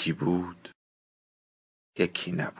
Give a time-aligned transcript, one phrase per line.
[0.00, 0.68] یکی بود
[1.98, 2.54] یکی نبود.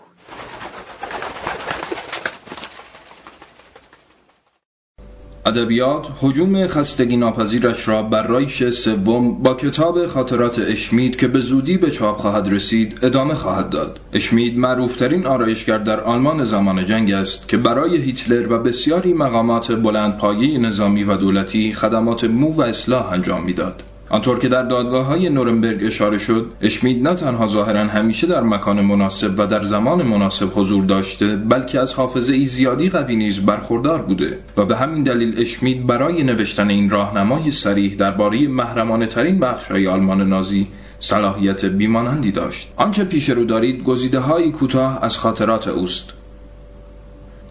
[5.47, 11.79] ادبیات هجوم خستگی ناپذیرش را بر رایش سوم با کتاب خاطرات اشمید که به زودی
[11.79, 14.01] به چاپ خواهد رسید ادامه خواهد داد.
[14.13, 20.17] اشمید معروفترین آرایشگر در آلمان زمان جنگ است که برای هیتلر و بسیاری مقامات بلند
[20.17, 23.90] پایه نظامی و دولتی خدمات مو و اصلاح انجام می‌داد.
[24.11, 28.81] آنطور که در دادگاه های نورنبرگ اشاره شد اشمید نه تنها ظاهرا همیشه در مکان
[28.81, 34.03] مناسب و در زمان مناسب حضور داشته بلکه از حافظه ای زیادی قوی نیز برخوردار
[34.03, 39.65] بوده و به همین دلیل اشمید برای نوشتن این راهنمای سریح درباره محرمانه ترین بخش
[39.65, 40.67] های آلمان نازی
[41.01, 42.73] صلاحیت بیمانندی داشت.
[42.77, 46.13] آنچه پیش رو دارید گزیده های کوتاه از خاطرات اوست.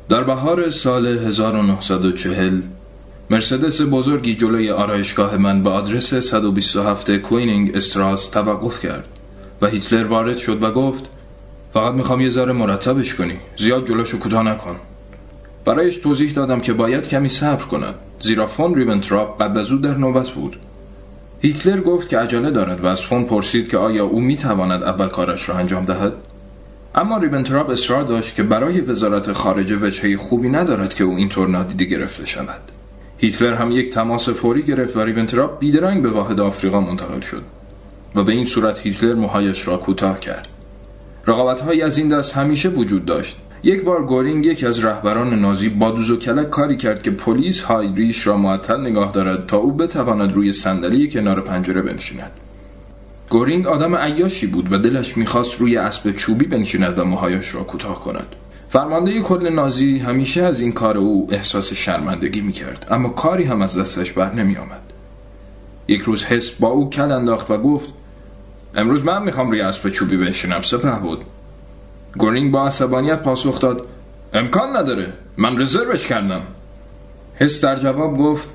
[0.10, 2.62] در بهار سال 1940
[3.32, 9.08] مرسدس بزرگی جلوی آرایشگاه من به آدرس 127 کوینینگ استراس توقف کرد
[9.62, 11.06] و هیتلر وارد شد و گفت
[11.74, 14.76] فقط می‌خوام یه ذره مرتبش کنی زیاد جلوشو کوتاه نکن.
[15.66, 19.98] برایش توضیح دادم که باید کمی صبر کند زیرا فون ریبنتراپ قبل از او در
[19.98, 20.56] نوبت بود.
[21.42, 25.50] هیتلر گفت که عجله دارد و از فون پرسید که آیا او می‌تواند اول کارش
[25.50, 26.14] را انجام دهد.
[26.96, 31.86] اما ریبنتراپ اصرار داشت که برای وزارت خارجه وجهه خوبی ندارد که او اینطور نادیده
[31.86, 32.79] گرفته شود.
[33.22, 37.44] هیتلر هم یک تماس فوری گرفت و ریبنتراپ بیدرنگ به واحد آفریقا منتقل شد
[38.16, 40.48] و به این صورت هیتلر موهایش را کوتاه کرد.
[41.28, 43.38] رقابت های از این دست همیشه وجود داشت.
[43.64, 47.62] یک بار گورینگ یکی از رهبران نازی با دوز و کلک کاری کرد که پلیس
[47.62, 52.32] هایدریش را معطل نگاه دارد تا او بتواند روی صندلی کنار پنجره بنشیند.
[53.30, 58.04] گورینگ آدم عیاشی بود و دلش می‌خواست روی اسب چوبی بنشیند و موهایش را کوتاه
[58.04, 58.36] کند.
[58.70, 63.78] فرمانده کل نازی همیشه از این کار او احساس شرمندگی می‌کرد اما کاری هم از
[63.78, 64.82] دستش بر نمی آمد.
[65.88, 67.94] یک روز حس با او کل انداخت و گفت
[68.76, 71.22] امروز من می‌خوام روی اسب چوبی بنشینم سپه بود.
[72.18, 73.88] گورینگ با عصبانیت پاسخ داد
[74.34, 76.42] امکان نداره من رزروش کردم.
[77.36, 78.48] حس در جواب گفت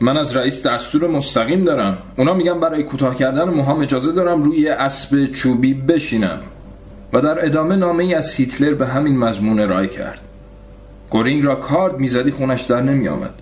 [0.00, 4.68] من از رئیس دستور مستقیم دارم اونا میگن برای کوتاه کردن موهام اجازه دارم روی
[4.68, 6.40] اسب چوبی بشینم.
[7.12, 10.20] و در ادامه نامه از هیتلر به همین مضمون ارائه کرد.
[11.10, 13.34] گورینگ را کارد می‌زدی خونش در نمی آمد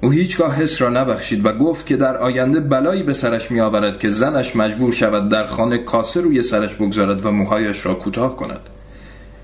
[0.00, 3.98] او هیچگاه حس را نبخشید و گفت که در آینده بلایی به سرش می آورد
[3.98, 8.60] که زنش مجبور شود در خانه کاسه روی سرش بگذارد و موهایش را کوتاه کند.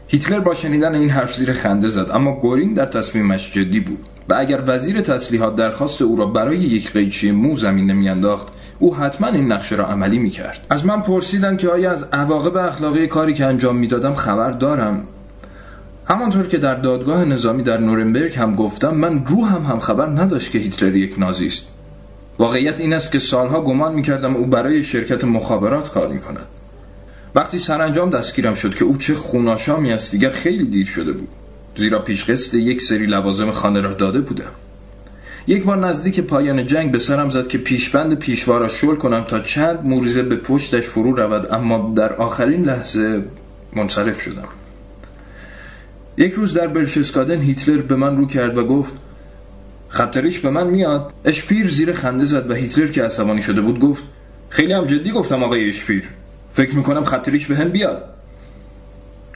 [0.09, 4.35] هیتلر با شنیدن این حرف زیر خنده زد اما گورینگ در تصمیمش جدی بود و
[4.39, 8.49] اگر وزیر تسلیحات درخواست او را برای یک قیچی مو زمین نمیانداخت
[8.83, 12.57] او حتما این نقشه را عملی می کرد از من پرسیدن که آیا از عواقب
[12.57, 15.05] اخلاقی کاری که انجام می‌دادم خبر دارم؟
[16.07, 20.59] همانطور که در دادگاه نظامی در نورنبرگ هم گفتم من روحم هم خبر نداشت که
[20.59, 21.67] هیتلر یک نازی است.
[22.39, 26.47] واقعیت این است که سالها گمان می‌کردم او برای شرکت مخابرات کار می‌کند.
[27.35, 31.29] وقتی سرانجام دستگیرم شد که او چه خوناشامی است دیگر خیلی دیر شده بود.
[31.77, 34.53] زیرا پیشقسط یک سری لوازم خانه را داده بودم.
[35.47, 39.41] یک بار نزدیک پایان جنگ به سرم زد که پیشبند پیشوا را شل کنم تا
[39.41, 43.23] چند موریزه به پشتش فرو رود اما در آخرین لحظه
[43.77, 44.49] منصرف شدم.
[46.17, 48.95] یک روز در برشسکادن هیتلر به من رو کرد و گفت
[49.89, 54.03] خطریش به من میاد؟ اشپیر زیر خنده زد و هیتلر که عصبانی شده بود گفت
[54.49, 56.09] خیلی هم جدی گفتم آقای اشپیر
[56.53, 58.05] فکر می‌کنم خطریش به هم بیاد.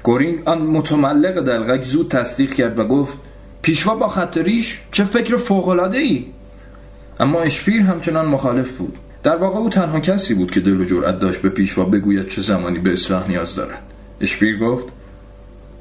[0.02, 3.18] گورینگ آن متملق دلغک زود تصدیق کرد و گفت
[3.66, 6.24] پیشوا با خطریش چه فکر فوقلاده ای
[7.20, 8.98] اما اشپیر همچنان مخالف بود.
[9.22, 12.40] در واقع او تنها کسی بود که دل و جرأت داشت به پیشوا بگوید چه
[12.40, 13.82] زمانی به اصلاح نیاز دارد.
[14.20, 14.86] اشپیر گفت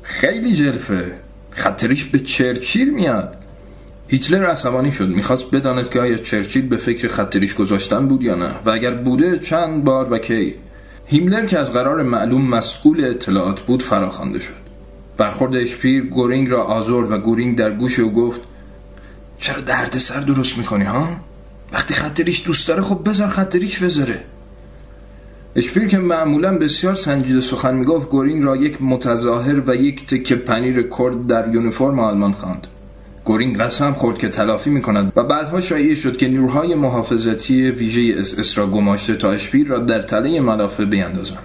[0.01, 1.11] خیلی جلفه.
[1.51, 3.37] خطریش به چرچیل میاد.
[4.07, 5.07] هیتلر عصبانی شد.
[5.07, 9.39] می‌خواست بداند که آیا چرچیل به فکر خطریش گذاشتن بود یا نه؟ و اگر بوده
[9.39, 10.55] چند بار و کی؟
[11.05, 14.64] هیملر که از قرار معلوم مسئول اطلاعات بود فراخوانده شد.
[15.17, 18.41] برخورد اشپیر گورینگ را آزرد و گورینگ در گوش او گفت
[19.39, 21.07] چرا درد سر درست می‌کنی ها؟
[21.73, 24.23] وقتی خط ریش دوست داره خب بذار خط ریش بذاره.
[25.55, 30.89] اشپیر که معمولا بسیار سنجیده سخن می‌گفت گورینگ را یک متظاهر و یک تکه پنیر
[30.97, 32.67] کرد در یونیفرم آلمان خواند.
[33.25, 38.19] گورینگ قسم خورد که تلافی می کند و بعدها شایع شد که نیروهای محافظتی ویژه
[38.19, 41.43] اس اس را گماشته تا اشپیر را در تله ملافه بیندازند.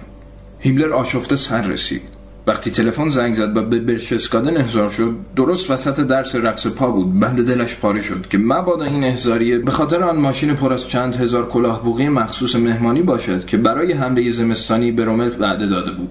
[0.59, 2.01] هیملر آشفته سر رسید.
[2.47, 7.19] وقتی تلفن زنگ زد و به برشسکادن احضار شد درست وسط درس رقص پا بود.
[7.19, 11.15] بند دلش پاره شد که مبادا این احضاریه به خاطر آن ماشین پر از چند
[11.15, 16.09] هزار کلاهبوقی مخصوص مهمانی باشد که برای حمله زمستانی به رومل وعده داده بود.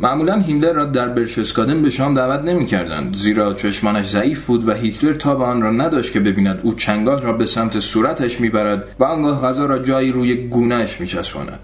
[0.00, 5.12] معمولا هیملر را در برشسکادن به شام دعوت نمی‌کردند زیرا چشمانش ضعیف بود و هیتلر
[5.12, 9.04] تا به آن را نداشت که ببیند او چنگال را به سمت صورتش می‌برد و
[9.04, 11.58] آنگاه غذا را جایی روی گونهش میچسباند.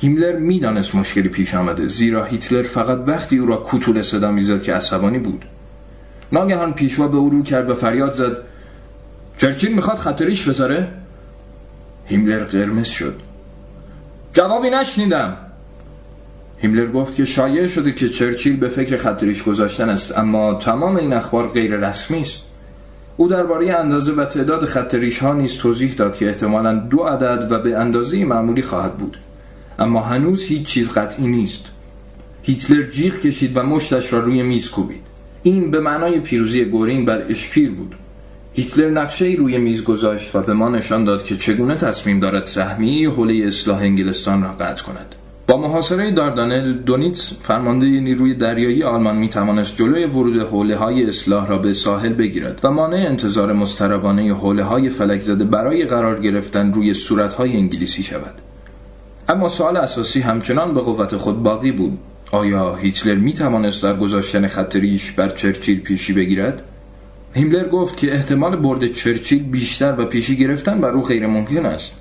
[0.00, 4.74] هیملر می‌دانست مشکلی پیش آمده زیرا هیتلر فقط وقتی او را کوتول صدا می‌زد که
[4.74, 5.44] عصبانی بود.
[6.32, 8.38] ناگهان پیشوا به او رو کرد و فریاد زد
[9.36, 10.88] چرچیل می‌خواد خطریش بذاره؟
[12.06, 13.14] هیملر قرمز شد.
[14.32, 15.36] جوابی نشنیدم.
[16.58, 21.12] هیملر گفت که شایع شده که چرچیل به فکر خطریش گذاشتن است اما تمام این
[21.12, 22.42] اخبار غیر رسمی است.
[23.16, 27.58] او درباره اندازه و تعداد خطریش ها نیز توضیح داد که احتمالا دو عدد و
[27.58, 29.16] به اندازه معمولی خواهد بود.
[29.80, 31.64] اما هنوز هیچ چیز قطعی نیست.
[32.42, 35.02] هیتلر جیغ کشید و مشتش را روی میز کوبید.
[35.42, 37.94] این به معنای پیروزی گورینگ بر اشپیر بود.
[38.54, 42.44] هیتلر نقشه ای روی میز گذاشت و به ما نشان داد که چگونه تصمیم دارد
[42.44, 45.14] سهمی حوله اصلاح انگلستان را قطع کند.
[45.46, 51.48] با محاصره داردانل دونیتس فرمانده نیروی دریایی آلمان می توانست جلوی ورود حوله های اصلاح
[51.48, 56.72] را به ساحل بگیرد و مانع انتظار مستربانه حوله های فلک زده برای قرار گرفتن
[56.72, 58.49] روی صورت های انگلیسی شود.
[59.30, 61.98] اما سوال اساسی همچنان به قوت خود باقی بود.
[62.32, 66.62] آیا هیتلر می توانست در گذاشتن خط ریش بر چرچیل پیشی بگیرد؟
[67.34, 71.92] هیملر گفت که احتمال برد چرچیل بیشتر و پیشی گرفتن بر او غیر ممکن است.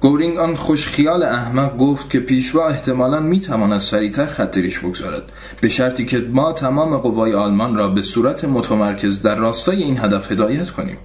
[0.00, 5.22] گورینگ آن خوش خیال احمق گفت که پیشوا احتمالا می تواند سریعتر خط ریش بگذارد
[5.60, 10.32] به شرطی که ما تمام قوای آلمان را به صورت متمرکز در راستای این هدف
[10.32, 10.96] هدایت کنیم.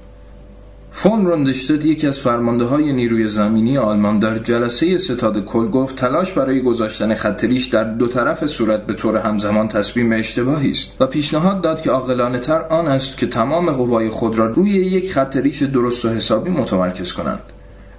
[0.94, 6.32] فون روندشتت یکی از فرمانده های نیروی زمینی آلمان در جلسه ستاد کل گفت تلاش
[6.32, 11.62] برای گذاشتن خطریش در دو طرف صورت به طور همزمان تصمیم اشتباهی است و پیشنهاد
[11.62, 16.06] داد که عاقلانه تر آن است که تمام قوای خود را روی یک خطریش درست
[16.06, 17.42] و حسابی متمرکز کنند.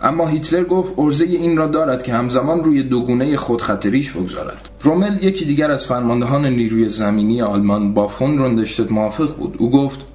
[0.03, 4.69] اما هیتلر گفت ارزه این را دارد که همزمان روی دوگونه خود خطریش بگذارد.
[4.83, 9.57] رومل یکی دیگر از فرماندهان نیروی زمینی آلمان با فون روندشتت موافق بود.
[9.59, 10.12] او گفت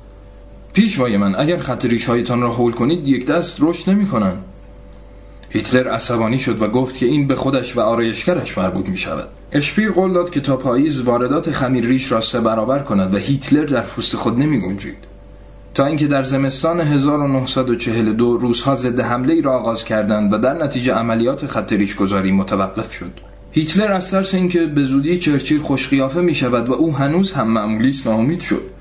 [0.78, 1.36] پیشوای من.
[1.36, 4.34] اگر خط هایتان را حول کنید یک دست رشد نمی کنن.
[5.50, 9.92] هیتلر عصبانی شد و گفت که این به خودش و آرایشگرش مربوط می شود اشپیر
[9.92, 13.82] قول داد که تا پاییز واردات خمیر ریش را سه برابر کند و هیتلر در
[13.82, 14.98] پوست خود نمی گنجید
[15.74, 20.94] تا اینکه در زمستان 1942 روزها ضد حمله ای را آغاز کردند و در نتیجه
[20.94, 23.12] عملیات خط ریش گذاری متوقف شد.
[23.52, 27.96] هیتلر از ترس اینکه به زودی چرچیل خوشقیافه می شود و او هنوز هم معمولی
[28.06, 28.77] ناامید شد.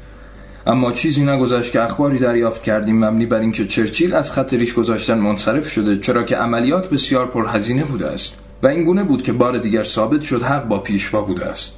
[0.66, 5.18] اما چیزی نگذشت که اخباری دریافت کردیم مبنی بر اینکه چرچیل از خط ریش گذاشتن
[5.18, 9.58] منصرف شده چرا که عملیات بسیار پرهزینه بوده است و این گونه بود که بار
[9.58, 11.72] دیگر ثابت شد حق با پیشوا بوده است.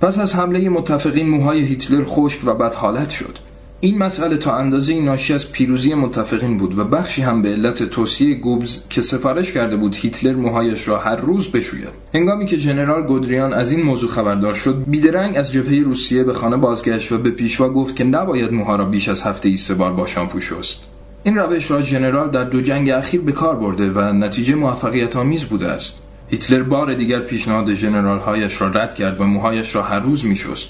[0.00, 3.38] پس از حمله متفقین موهای هیتلر خشک و بد حالت شد.
[3.80, 8.34] این مسئله تا اندازه ناشی از پیروزی متفقین بود و بخشی هم به علت توصیه
[8.34, 11.88] گوبز که سفارش کرده بود هیتلر موهایش را هر روز بشوید.
[12.14, 16.56] هنگامی که ژنرال گودریان از این موضوع خبردار شد بیدرنگ از جبهه روسیه به خانه
[16.56, 20.06] بازگشت و به پیشوا گفت که نباید موها را بیش از هفته سه بار با
[20.06, 20.80] شامپو شست.
[21.22, 25.44] این روش را ژنرال در دو جنگ اخیر به کار برده و نتیجه موفقیت آمیز
[25.44, 25.98] بوده است.
[26.28, 30.68] هیتلر بار دیگر پیشنهاد ژنرال هایش را رد کرد و موهایش را هر روز میشست.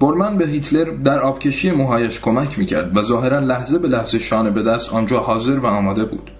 [0.00, 4.62] برمن به هیتلر در آبکشی موهایش کمک می‌کرد و ظاهرا لحظه به لحظه شانه به
[4.62, 6.30] دست آنجا حاضر و آماده بود.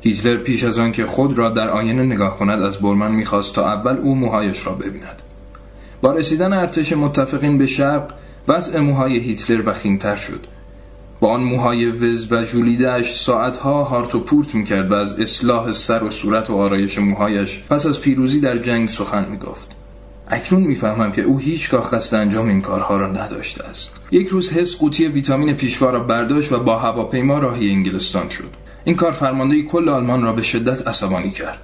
[0.00, 3.72] هیتلر پیش از آن که خود را در آینه نگاه کند از برمن می‌خواست تا
[3.72, 5.22] اول او موهایش را ببیند.
[6.00, 8.12] با رسیدن ارتش متفقین به شرق
[8.48, 10.40] وضع موهای هیتلر وخیمتر شد.
[11.20, 16.04] با آن موهای وز و جولیدهش ساعتها هارت و پورت می‌کرد و از اصلاح سر
[16.04, 19.73] و صورت و آرایش موهایش پس از پیروزی در جنگ سخن می‌گفت.
[20.28, 23.90] اکنون می‌فهمم که او هیچگاه قصد انجام این کارها را نداشته است.
[24.10, 28.50] یک روز حس قوطی ویتامین پیشوا را برداشت و با هواپیما راهی انگلستان شد.
[28.84, 31.60] این کار فرمانده کل آلمان را به شدت عصبانی کرد.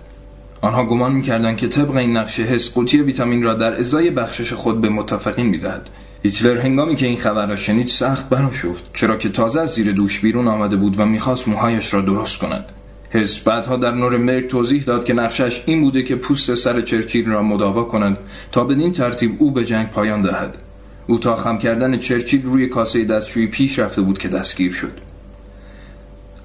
[0.61, 4.81] آنها گمان می‌کردند که طبق این نقشه حس قوطی ویتامین را در ازای بخشش خود
[4.81, 5.89] به متفقین می‌دهد.
[6.23, 10.21] هیتلر هنگامی که این خبر را شنید سخت براشفت چرا که تازه از زیر دوش
[10.21, 12.65] بیرون آمده بود و می‌خواست موهایش را درست کند.
[13.11, 17.31] حس بعدها در نور مرگ توضیح داد که نقشش این بوده که پوست سر چرچیل
[17.31, 18.19] را مداوا کند
[18.53, 20.59] تا بدین ترتیب او به جنگ پایان دهد.
[21.07, 24.93] او تا خم کردن چرچیل روی کاسه دستشویی پیش رفته بود که دستگیر شد.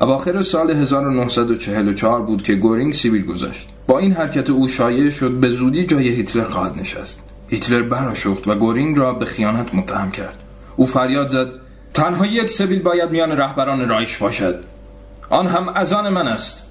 [0.01, 3.69] اواخر سال 1944 بود که گورینگ سیبیل گذاشت.
[3.87, 7.19] با این حرکت او شایع شد به زودی جای هیتلر خواهد نشست.
[7.47, 10.37] هیتلر برآشفت و گورینگ را به خیانت متهم کرد.
[10.75, 11.47] او فریاد زد
[11.93, 14.74] تنها یک سبیل باید میان رهبران رایش باشد.
[15.29, 16.63] آن هم از آن من است.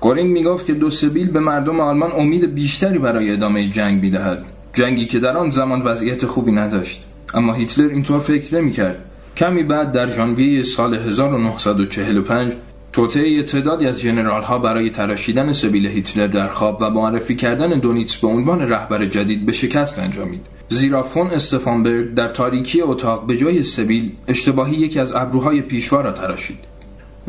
[0.00, 4.46] گورینگ می‌گفت که دو سبیل به مردم آلمان امید بیشتری برای ادامه جنگ می‌دهد.
[4.74, 7.04] جنگی که در آن زمان وضعیت خوبی نداشت.
[7.34, 9.04] اما هیتلر اینطور فکر نمی‌کرد.
[9.36, 12.52] کمی بعد در ژانویه سال 1945
[12.92, 18.16] توطئه تعدادی از جنرال ها برای تراشیدن سبیل هیتلر در خواب و معرفی کردن دونیتس
[18.16, 20.46] به عنوان رهبر جدید به شکست انجامید.
[20.68, 26.12] زیرا فون استفانبرگ در تاریکی اتاق به جای سبیل اشتباهی یکی از ابروهای پیشوا را
[26.12, 26.69] تراشید.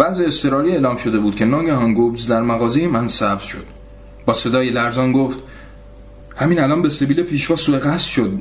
[0.01, 3.65] وضع اضطراری اعلام شده بود که ناگهان گوبز در مغازه من سبز شد.
[4.25, 5.38] با صدای لرزان گفت
[6.36, 8.31] همین الان به سبیل پیشوا سوء قصد شد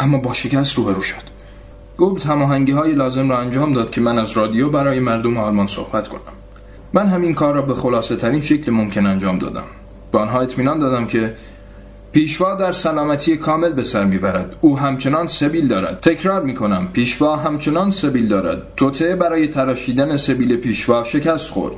[0.00, 1.22] اما با شکست روبرو شد.
[1.96, 6.08] گوبز هماهنگی های لازم را انجام داد که من از رادیو برای مردم آلمان صحبت
[6.08, 6.34] کنم.
[6.92, 9.66] من همین کار را به خلاصه ترین شکل ممکن انجام دادم.
[10.12, 11.34] به آنها اطمینان دادم که
[12.14, 14.56] پیشوا در سلامتی کامل به سر می‌برد.
[14.60, 16.00] او همچنان سبیل دارد.
[16.00, 18.62] تکرار می‌کنم پیشوا همچنان سبیل دارد.
[18.76, 21.74] توطعه برای تراشیدن سبیل پیشوا شکست خورد.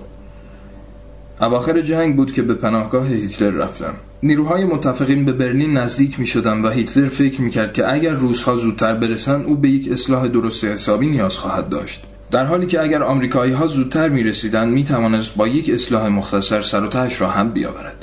[1.40, 3.94] اواخر جنگ بود که به پناهگاه هیتلر رفتم.
[4.22, 8.54] نیروهای متفقین به برلین نزدیک می شدن و هیتلر فکر می کرد که اگر روزها
[8.54, 12.04] زودتر برسند او به یک اصلاح درست حسابی نیاز خواهد داشت.
[12.30, 16.62] در حالی که اگر آمریکایی ها زودتر می رسیدن می توانست با یک اصلاح مختصر
[16.62, 16.88] سر و
[17.18, 17.95] را هم بیاورد.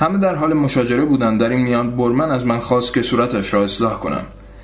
[0.00, 1.40] همه در حال مشاجره بودند.
[1.40, 4.22] در این میان برمن از من خواست که صورتش را اصلاح کنم.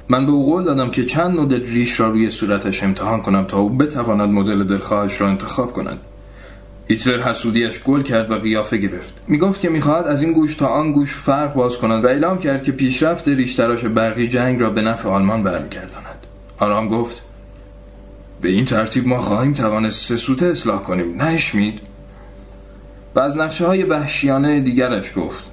[0.09, 3.59] من به او قول دادم که چند مدل ریش را روی صورتش امتحان کنم تا
[3.59, 5.99] او بتواند مدل دلخواهش را انتخاب کند.
[6.89, 9.15] هیتلر حسودیش گل کرد و قیافه گرفت.
[9.29, 12.65] می‌گفت که می‌خواهد از این گوش تا آن گوش فرق باز کند و اعلام کرد
[12.65, 16.27] که پیشرفت ریشتراش برقی جنگ را به نفع آلمان برمیگرداند.
[16.59, 17.23] آرام گفت
[18.41, 21.17] به این ترتیب ما خواهیم توانست سه سوته اصلاح کنیم.
[21.17, 21.81] نه اشمید.
[23.17, 25.45] و از نقشه های وحشیانه دیگرش گفت.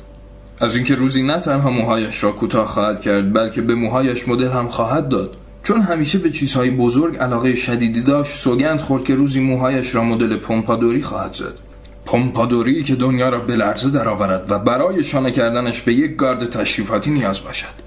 [0.62, 4.68] از اینکه روزی نه تنها موهایش را کوتاه خواهد کرد بلکه به موهایش مدل هم
[4.68, 5.36] خواهد داد.
[5.64, 10.38] چون همیشه به چیزهای بزرگ علاقه شدیدی داشت سوگند خورد که روزی موهایش را مدل
[10.38, 11.54] پمپادوری خواهد زد.
[12.06, 17.12] پمپادوری که دنیا را به لرزه درآورد و برای شانه کردنش به یک گارد تشریفاتی
[17.12, 17.84] نیاز باشد.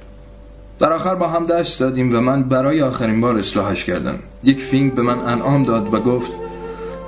[0.79, 4.19] در آخر با هم دست دادیم و من برای آخرین بار اصلاحش کردم.
[4.45, 6.46] یک فینگ به من انعام داد و گفت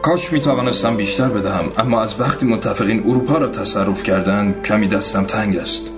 [0.03, 5.25] کاش می توانستم بیشتر بدهم اما از وقتی متفقین اروپا را تصرف کردن کمی دستم
[5.25, 5.91] تنگ است.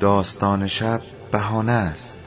[0.00, 1.00] داستان شب
[1.32, 2.18] بهانه است.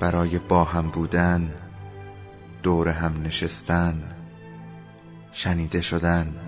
[0.00, 1.54] برای با هم بودن
[2.62, 4.02] دور هم نشستن
[5.32, 6.47] شنیده شدن.